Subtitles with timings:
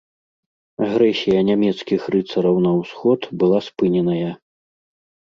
[0.85, 4.31] Агрэсія нямецкіх рыцараў на ўсход была спыненая.